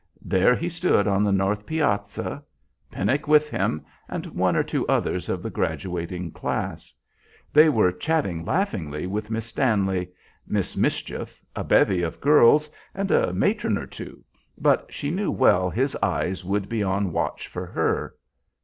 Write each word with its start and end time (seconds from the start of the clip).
There 0.25 0.55
he 0.55 0.67
stood 0.67 1.07
on 1.07 1.23
the 1.23 1.31
north 1.31 1.67
piazza, 1.67 2.43
Pennock 2.89 3.27
with 3.27 3.51
him, 3.51 3.85
and 4.09 4.25
one 4.25 4.55
or 4.55 4.63
two 4.63 4.83
others 4.87 5.29
of 5.29 5.43
the 5.43 5.51
graduating 5.51 6.31
class. 6.31 6.95
They 7.53 7.69
were 7.69 7.91
chatting 7.91 8.43
laughingly 8.43 9.05
with 9.05 9.29
Miss 9.29 9.45
Stanley, 9.45 10.09
"Miss 10.47 10.75
Mischief," 10.75 11.45
a 11.55 11.63
bevy 11.63 12.01
of 12.01 12.19
girls, 12.19 12.67
and 12.95 13.11
a 13.11 13.31
matron 13.31 13.77
or 13.77 13.85
two, 13.85 14.23
but 14.57 14.91
she 14.91 15.11
knew 15.11 15.29
well 15.29 15.69
his 15.69 15.95
eyes 16.01 16.43
would 16.43 16.67
be 16.67 16.81
on 16.81 17.11
watch 17.11 17.47
for 17.47 17.67
her. 17.67 18.15